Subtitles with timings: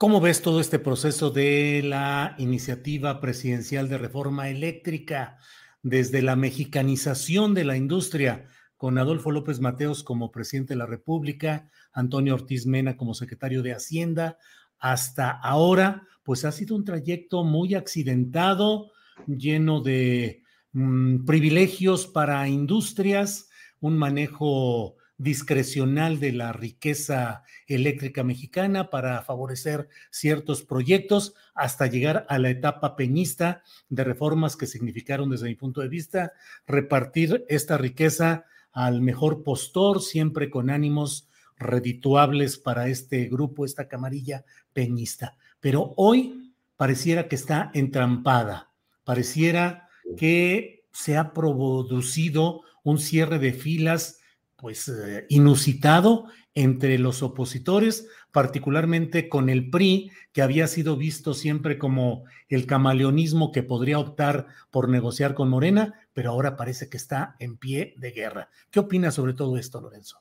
[0.00, 5.38] ¿Cómo ves todo este proceso de la iniciativa presidencial de reforma eléctrica
[5.82, 11.68] desde la mexicanización de la industria con Adolfo López Mateos como presidente de la República,
[11.92, 14.38] Antonio Ortiz Mena como secretario de Hacienda,
[14.78, 18.92] hasta ahora, pues ha sido un trayecto muy accidentado,
[19.26, 29.20] lleno de mm, privilegios para industrias, un manejo discrecional de la riqueza eléctrica mexicana para
[29.22, 35.56] favorecer ciertos proyectos hasta llegar a la etapa peñista de reformas que significaron desde mi
[35.56, 36.32] punto de vista
[36.66, 44.44] repartir esta riqueza al mejor postor, siempre con ánimos redituables para este grupo, esta camarilla
[44.72, 45.36] peñista.
[45.58, 48.70] Pero hoy pareciera que está entrampada,
[49.02, 54.17] pareciera que se ha producido un cierre de filas
[54.58, 61.78] pues eh, inusitado entre los opositores, particularmente con el PRI, que había sido visto siempre
[61.78, 67.36] como el camaleonismo que podría optar por negociar con Morena, pero ahora parece que está
[67.38, 68.50] en pie de guerra.
[68.72, 70.18] ¿Qué opinas sobre todo esto, Lorenzo?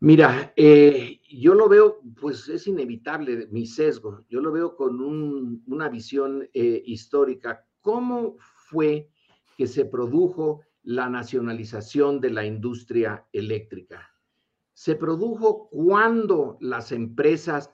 [0.00, 5.00] Mira, eh, yo lo veo, pues es inevitable mi sesgo, yo lo veo con
[5.66, 7.64] una visión eh, histórica.
[7.80, 9.08] ¿Cómo fue
[9.56, 14.10] que se produjo la nacionalización de la industria eléctrica.
[14.72, 17.70] Se produjo cuando las empresas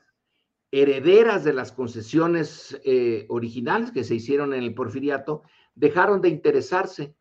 [0.70, 5.42] herederas de las concesiones eh, originales que se hicieron en el porfiriato
[5.74, 7.14] dejaron de interesarse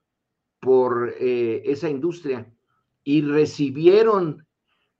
[0.59, 2.51] por eh, esa industria
[3.03, 4.47] y recibieron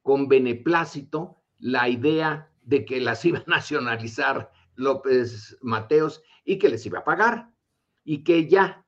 [0.04, 6.86] con beneplácito la idea de que las iba a nacionalizar López Mateos y que les
[6.86, 7.50] iba a pagar
[8.04, 8.85] y que ya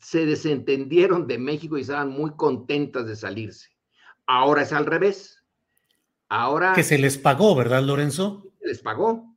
[0.00, 3.68] se desentendieron de México y estaban muy contentas de salirse.
[4.26, 5.44] Ahora es al revés.
[6.28, 6.72] Ahora.
[6.74, 8.50] Que se les pagó, ¿verdad, Lorenzo?
[8.60, 9.36] Se les pagó.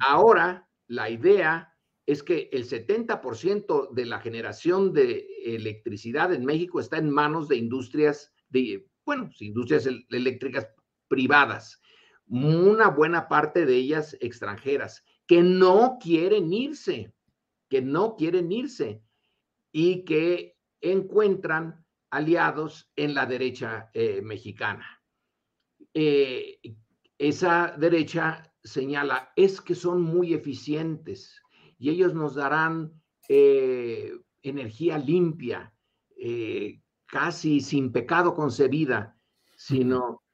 [0.00, 1.74] Ahora la idea
[2.06, 7.56] es que el 70% de la generación de electricidad en México está en manos de
[7.56, 10.68] industrias, de, bueno, industrias eléctricas
[11.08, 11.80] privadas.
[12.26, 17.12] Una buena parte de ellas extranjeras, que no quieren irse,
[17.68, 19.02] que no quieren irse
[19.72, 25.02] y que encuentran aliados en la derecha eh, mexicana.
[25.94, 26.58] Eh,
[27.18, 31.40] esa derecha señala, es que son muy eficientes
[31.78, 32.92] y ellos nos darán
[33.28, 34.12] eh,
[34.42, 35.72] energía limpia,
[37.06, 39.16] casi sin pecado concebida,
[39.56, 40.24] sino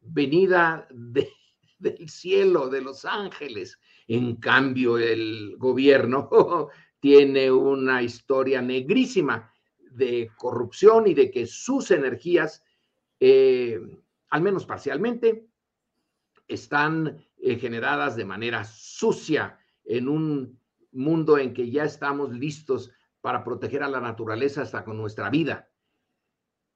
[0.00, 0.88] venida
[1.78, 3.78] del cielo, de los ángeles.
[4.08, 6.28] En cambio, el gobierno
[7.00, 9.52] tiene una historia negrísima
[9.90, 12.62] de corrupción y de que sus energías,
[13.18, 13.80] eh,
[14.28, 15.46] al menos parcialmente,
[16.46, 20.60] están eh, generadas de manera sucia en un
[20.92, 22.90] mundo en que ya estamos listos
[23.20, 25.68] para proteger a la naturaleza hasta con nuestra vida.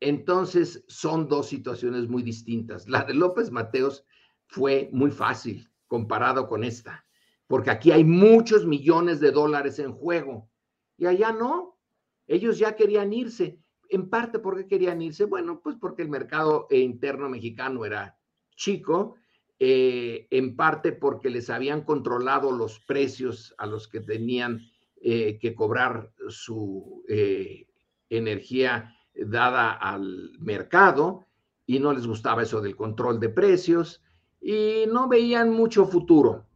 [0.01, 2.89] Entonces, son dos situaciones muy distintas.
[2.89, 4.05] La de López Mateos
[4.47, 7.04] fue muy fácil comparado con esta
[7.47, 10.51] porque aquí hay muchos millones de dólares en juego.
[10.97, 11.79] Y allá no,
[12.27, 13.59] ellos ya querían irse.
[13.89, 15.25] En parte, ¿por qué querían irse?
[15.25, 18.19] Bueno, pues porque el mercado interno mexicano era
[18.57, 19.17] chico,
[19.59, 24.61] eh, en parte porque les habían controlado los precios a los que tenían
[25.01, 27.67] eh, que cobrar su eh,
[28.09, 31.27] energía dada al mercado
[31.67, 34.03] y no les gustaba eso del control de precios
[34.41, 36.47] y no veían mucho futuro.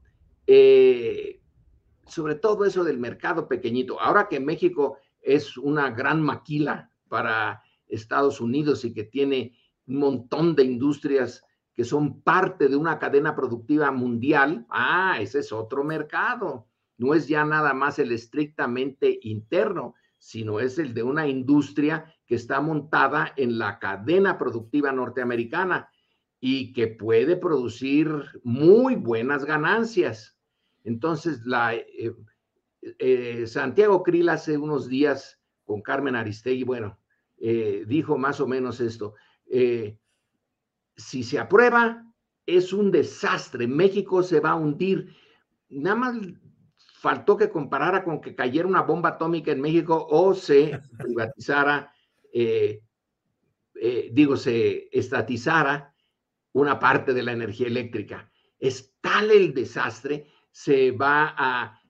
[0.50, 1.42] Eh,
[2.06, 4.00] sobre todo eso del mercado pequeñito.
[4.00, 9.54] Ahora que México es una gran maquila para Estados Unidos y que tiene
[9.86, 15.52] un montón de industrias que son parte de una cadena productiva mundial, ah, ese es
[15.52, 16.66] otro mercado.
[16.96, 22.36] No es ya nada más el estrictamente interno, sino es el de una industria que
[22.36, 25.90] está montada en la cadena productiva norteamericana
[26.40, 28.08] y que puede producir
[28.42, 30.37] muy buenas ganancias.
[30.88, 32.14] Entonces, la, eh,
[32.98, 36.98] eh, Santiago Krill hace unos días con Carmen Aristegui, bueno,
[37.36, 39.14] eh, dijo más o menos esto.
[40.96, 42.04] si se aprueba,
[42.44, 43.66] es un desastre.
[43.68, 45.14] México se va a hundir.
[45.68, 46.16] Nada más
[47.00, 51.92] faltó que comparara con que cayera una bomba atómica en México o se privatizara,
[54.10, 55.94] digo, se estatizara
[56.52, 58.32] una parte de la energía eléctrica.
[58.58, 60.26] Es tal el desastre,
[60.58, 61.80] se va a,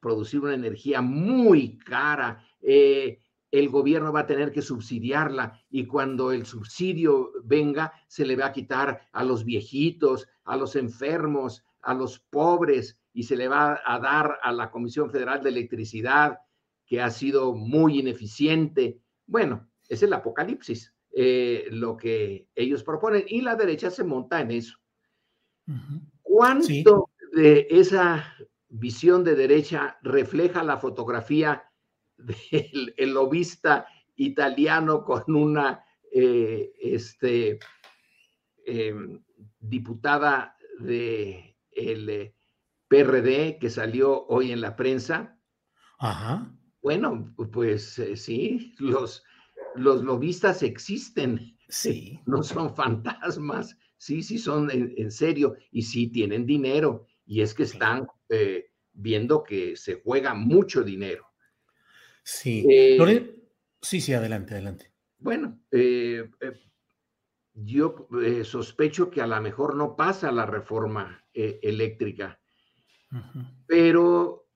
[0.00, 2.42] producir una energía muy cara.
[2.62, 3.18] Eh,
[3.50, 8.46] el gobierno va a tener que subsidiarla y cuando el subsidio venga, se le va
[8.46, 13.82] a quitar a los viejitos, a los enfermos, a los pobres y se le va
[13.84, 16.38] a dar a la Comisión Federal de Electricidad,
[16.86, 18.98] que ha sido muy ineficiente.
[19.26, 20.94] Bueno, es el apocalipsis.
[21.12, 24.78] Eh, lo que ellos proponen y la derecha se monta en eso.
[26.22, 28.34] ¿Cuánto de esa
[28.68, 31.64] visión de derecha refleja la fotografía
[32.16, 33.86] del el lobista
[34.16, 37.58] italiano con una eh, este,
[38.66, 39.22] em,
[39.58, 42.34] diputada de el eh,
[42.88, 45.38] PRD que salió hoy en la prensa?
[45.98, 46.52] Ajá.
[46.82, 49.22] Bueno, pues sí, los,
[49.76, 51.56] los lobistas existen.
[51.68, 52.18] Sí.
[52.26, 53.76] No son fantasmas.
[53.96, 57.06] Sí, sí son en, serio y sí tienen dinero.
[57.30, 61.28] Y es que están eh, viendo que se juega mucho dinero.
[62.24, 62.66] Sí.
[62.68, 63.36] Eh,
[63.80, 64.92] sí, sí, adelante, adelante.
[65.16, 66.28] Bueno, eh,
[67.54, 68.08] yo
[68.42, 72.40] sospecho que a lo mejor no pasa la reforma eléctrica,
[73.64, 74.48] pero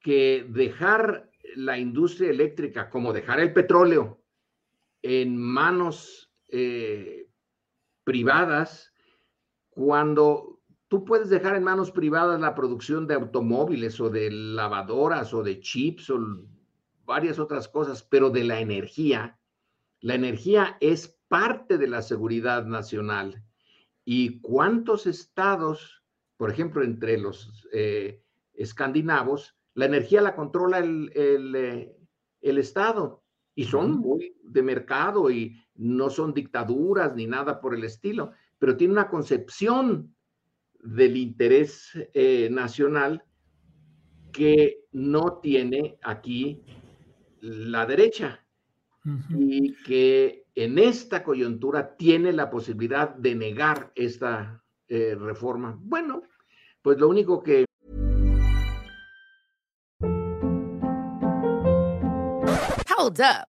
[0.00, 4.24] que dejar la industria eléctrica como dejar el petróleo
[5.02, 6.32] en manos
[8.02, 8.94] privadas
[9.68, 10.54] cuando
[10.94, 15.58] tú puedes dejar en manos privadas la producción de automóviles o de lavadoras o de
[15.58, 16.20] chips o
[17.04, 19.36] varias otras cosas, pero de la energía,
[19.98, 23.42] la energía es parte de la seguridad nacional.
[24.04, 26.04] ¿Y cuántos estados,
[26.36, 31.96] por ejemplo, entre los eh, escandinavos, la energía la controla el, el, eh,
[32.40, 33.24] el Estado?
[33.56, 38.76] y son muy de mercado y no son dictaduras ni nada por el estilo, pero
[38.76, 40.12] tiene una concepción
[40.84, 43.24] del interés eh, nacional
[44.32, 46.62] que no tiene aquí
[47.40, 48.40] la derecha
[49.30, 55.78] y que en esta coyuntura tiene la posibilidad de negar esta eh, reforma.
[55.80, 56.22] Bueno,
[56.80, 57.64] pues lo único que
[62.96, 63.53] Hold up.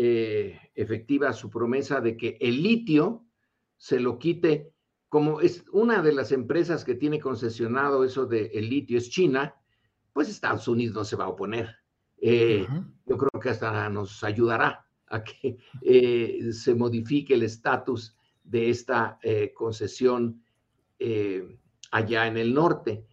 [0.00, 3.26] eh, efectiva su promesa de que el litio
[3.76, 4.70] se lo quite,
[5.08, 9.56] como es una de las empresas que tiene concesionado eso de el litio es China,
[10.12, 11.74] pues Estados Unidos no se va a oponer.
[12.16, 12.64] Eh,
[13.06, 19.18] yo creo que hasta nos ayudará a que eh, se modifique el estatus de esta
[19.52, 20.44] concesión
[21.90, 23.04] allá en el norte.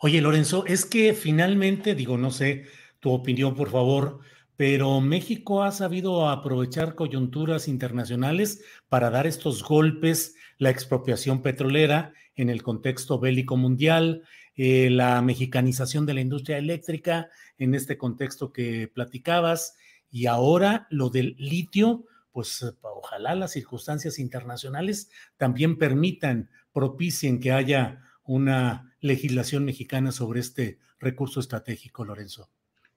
[0.00, 2.64] Oye, Lorenzo, es que finalmente, digo, no sé
[3.00, 4.20] tu opinión, por favor,
[4.56, 12.48] pero México ha sabido aprovechar coyunturas internacionales para dar estos golpes, la expropiación petrolera en
[12.48, 14.22] el contexto bélico mundial,
[14.54, 19.76] eh, la mexicanización de la industria eléctrica en este contexto que platicabas,
[20.10, 28.02] y ahora lo del litio, pues ojalá las circunstancias internacionales también permitan, propicien que haya
[28.24, 32.50] una legislación mexicana sobre este recurso estratégico, Lorenzo.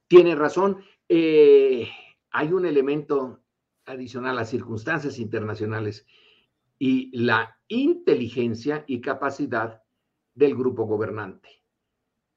[0.10, 0.84] Tiene razón.
[1.08, 1.88] Eh,
[2.32, 3.46] hay un elemento
[3.86, 6.06] adicional, las circunstancias internacionales
[6.78, 9.82] y la inteligencia y capacidad
[10.34, 11.63] del grupo gobernante.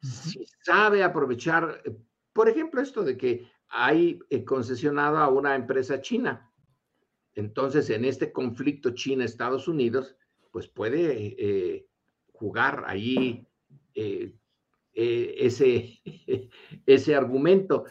[0.00, 1.96] Si sabe aprovechar, eh,
[2.32, 6.52] por ejemplo, esto de que hay eh, concesionado a una empresa china.
[7.34, 10.14] Entonces, en este conflicto China-Estados Unidos,
[10.50, 11.88] pues puede
[12.42, 13.46] jugar ahí
[13.94, 14.34] eh,
[14.94, 16.00] ese,
[16.86, 17.84] ese argumento.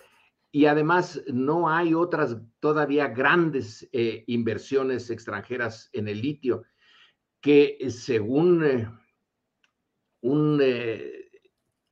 [0.52, 6.64] Y además no hay otras todavía grandes eh, inversiones extranjeras en el litio
[7.40, 8.90] que según eh,
[10.22, 10.62] un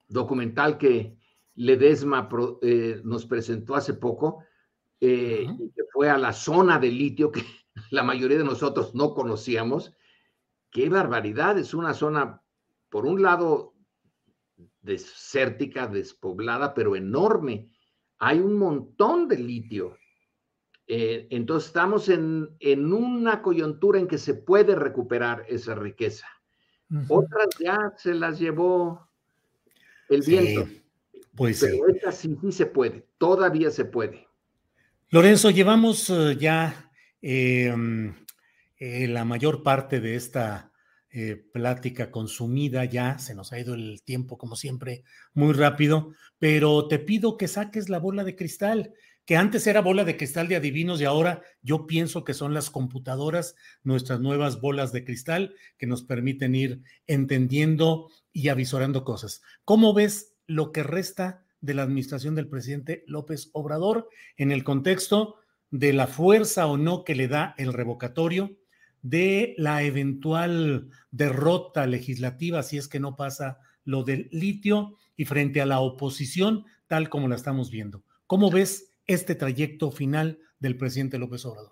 [0.08, 1.18] documental que
[1.56, 2.30] Ledesma
[3.04, 4.44] nos presentó hace poco,
[5.00, 5.48] que
[5.92, 7.44] fue a la zona del litio que
[7.92, 9.96] la mayoría de nosotros no conocíamos,
[10.72, 12.42] qué barbaridad, es una zona,
[12.90, 13.74] por un lado,
[14.82, 17.70] desértica, despoblada, pero enorme.
[18.18, 19.98] Hay un montón de litio.
[20.88, 26.28] Eh, entonces estamos en, en, una coyuntura en que se puede recuperar esa riqueza.
[27.08, 29.08] Otras ya se las llevó
[30.10, 30.68] el viento.
[31.36, 34.28] pues pero esta sí, sí se puede, todavía se puede.
[35.10, 38.16] Lorenzo, llevamos eh, ya em,
[38.78, 40.69] eh, la mayor parte de esta
[41.12, 46.88] eh, plática consumida ya, se nos ha ido el tiempo como siempre muy rápido, pero
[46.88, 48.94] te pido que saques la bola de cristal,
[49.26, 52.70] que antes era bola de cristal de adivinos y ahora yo pienso que son las
[52.70, 59.42] computadoras nuestras nuevas bolas de cristal que nos permiten ir entendiendo y avisorando cosas.
[59.66, 65.38] ¿Cómo ves lo que resta de la administración del presidente López Obrador en el contexto
[65.72, 68.59] de la fuerza o no que le da el revocatorio?
[69.02, 75.62] De la eventual derrota legislativa si es que no pasa lo del litio y frente
[75.62, 78.04] a la oposición tal como la estamos viendo.
[78.28, 81.72] ¿Cómo ves este trayecto final del presidente López Obrador?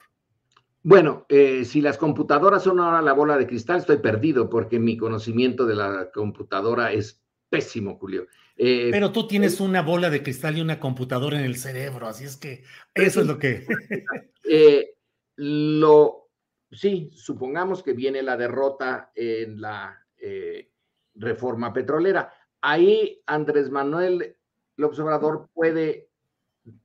[0.83, 4.95] Bueno, eh, si las computadoras son ahora la bola de cristal, estoy perdido porque mi
[4.95, 8.27] conocimiento de la computadora es pésimo, Julio.
[8.55, 12.23] Eh, Pero tú tienes una bola de cristal y una computadora en el cerebro, así
[12.23, 13.65] es que eso es lo que...
[14.49, 14.95] Eh,
[15.35, 16.26] lo
[16.71, 20.71] sí, supongamos que viene la derrota en la eh,
[21.15, 22.31] reforma petrolera.
[22.61, 24.35] Ahí Andrés Manuel
[24.75, 26.09] López Obrador puede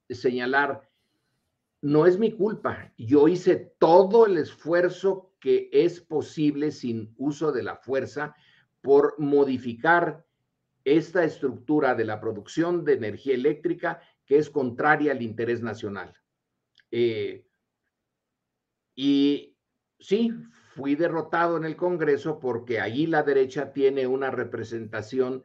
[0.09, 0.89] señalar,
[1.81, 7.65] no es mi culpa, yo hice todo el esfuerzo que es posible sin uso de
[7.65, 8.37] la fuerza
[8.81, 10.25] por modificar
[10.85, 16.15] esta estructura de la producción de energía eléctrica que es contraria al interés nacional.
[16.91, 17.45] Eh,
[18.95, 19.52] y
[20.03, 20.33] sí,
[20.75, 25.43] fui derrotado en el Congreso porque allí la derecha tiene una representación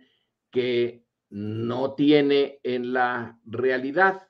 [0.52, 4.28] que no tiene en la realidad.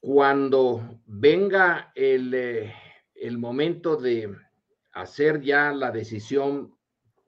[0.00, 2.74] Cuando venga el, eh,
[3.14, 4.34] el momento de
[4.92, 6.74] hacer ya la decisión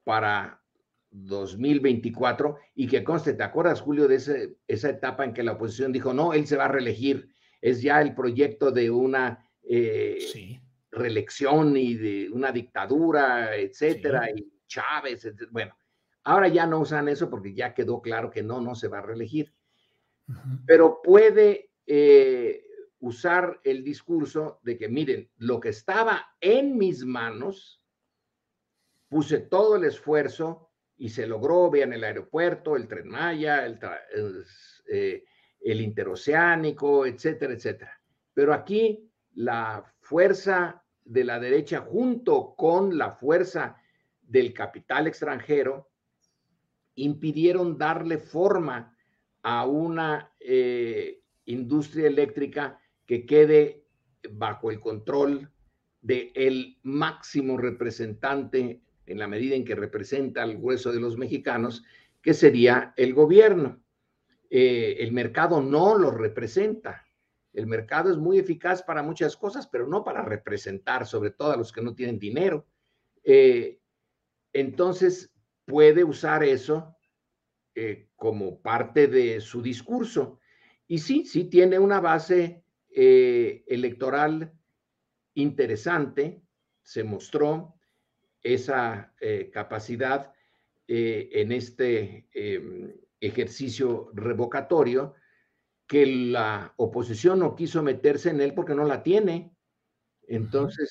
[0.05, 0.63] para
[1.11, 6.15] 2024 y que conste, ¿te acuerdas, Julio, de esa etapa en que la oposición dijo,
[6.15, 7.29] no, él se va a reelegir,
[7.61, 10.63] es ya el proyecto de una eh, sí
[10.93, 15.77] reelección y de una dictadura, etcétera, y Chávez, bueno,
[16.25, 19.03] ahora ya no usan eso porque ya quedó claro que no, no se va a
[19.03, 19.53] reelegir.
[20.67, 22.65] Pero puede eh,
[23.01, 27.83] usar el discurso de que, miren, lo que estaba en mis manos,
[29.09, 33.79] puse todo el esfuerzo y se logró, vean el aeropuerto, el tren Maya, el,
[34.91, 35.25] eh,
[35.61, 38.01] el interoceánico, etcétera, etcétera.
[38.33, 43.77] Pero aquí la fuerza de la derecha junto con la fuerza
[44.21, 45.91] del capital extranjero
[46.95, 48.97] impidieron darle forma
[49.43, 53.85] a una eh, industria eléctrica que quede
[54.31, 55.51] bajo el control
[56.01, 61.85] del máximo representante en la medida en que representa al grueso de los mexicanos,
[62.21, 63.83] que sería el gobierno.
[64.49, 67.05] Eh, el mercado no lo representa.
[67.53, 71.57] El mercado es muy eficaz para muchas cosas, pero no para representar, sobre todo a
[71.57, 72.67] los que no tienen dinero.
[73.25, 73.79] Eh,
[74.53, 75.35] entonces,
[75.67, 76.97] puede usar eso
[77.75, 80.41] eh, como parte de su discurso.
[80.87, 84.53] Y sí, sí tiene una base eh, electoral
[85.35, 86.43] interesante,
[86.83, 87.75] se mostró
[88.43, 89.15] esa
[89.53, 90.33] capacidad
[90.89, 95.15] en este em, ejercicio revocatorio
[95.87, 99.55] que la oposición no quiso meterse en él porque no la tiene.
[100.27, 100.91] Entonces,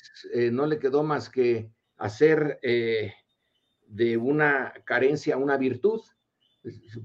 [0.52, 6.00] no le quedó más que hacer de una carencia una virtud.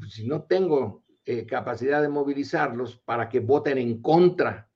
[0.10, 1.06] Si no tengo
[1.48, 4.70] capacidad de movilizarlos para que voten en contra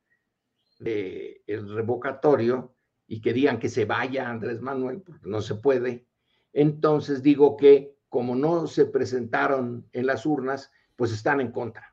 [0.80, 2.76] del revocatorio,
[3.08, 6.08] y que digan que se vaya Andrés Manuel, porque no se puede.
[6.54, 11.91] Entonces digo que como no se presentaron en las urnas, pues están en contra.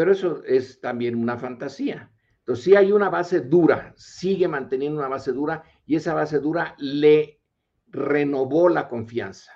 [0.00, 2.10] Pero eso es también una fantasía.
[2.38, 6.74] Entonces, si hay una base dura, sigue manteniendo una base dura y esa base dura
[6.78, 7.42] le
[7.88, 9.52] renovó la confianza.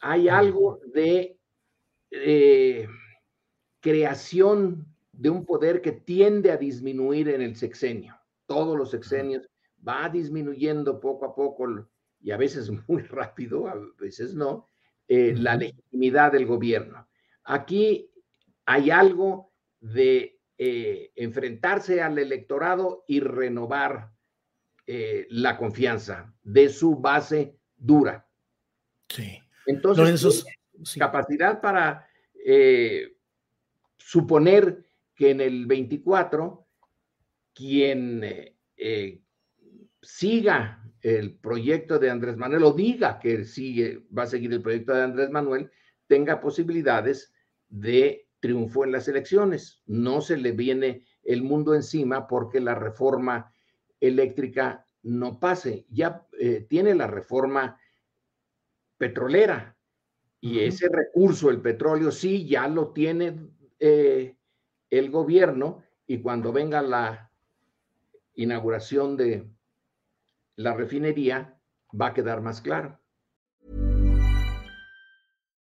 [0.00, 1.38] Hay algo de
[2.10, 2.86] eh,
[3.80, 8.14] creación de un poder que tiende a disminuir en el sexenio.
[8.44, 9.48] Todos los sexenios
[9.88, 11.88] va disminuyendo poco a poco
[12.20, 14.66] y a veces muy rápido, a veces no,
[15.08, 17.08] eh, la legitimidad del gobierno.
[17.44, 18.10] Aquí
[18.66, 19.48] hay algo
[19.80, 24.12] de eh, enfrentarse al electorado y renovar
[24.86, 28.26] eh, la confianza de su base dura.
[29.08, 29.38] Sí.
[29.66, 30.44] Entonces,
[30.98, 32.06] capacidad para
[33.98, 36.66] suponer que en el 24,
[37.52, 38.24] quien
[40.00, 44.94] siga el proyecto de Andrés Manuel o diga que sigue, va a seguir el proyecto
[44.94, 45.70] de Andrés Manuel,
[46.06, 47.32] tenga posibilidades
[47.68, 49.82] de triunfo en las elecciones.
[49.86, 53.52] No se le viene el mundo encima porque la reforma
[54.00, 55.86] eléctrica no pase.
[55.90, 57.78] Ya eh, tiene la reforma
[58.96, 59.76] petrolera
[60.40, 64.36] y ese recurso, el petróleo, sí, ya lo tiene eh,
[64.88, 67.32] el gobierno y cuando venga la
[68.34, 69.50] inauguración de
[70.54, 71.60] la refinería
[72.00, 73.00] va a quedar más claro.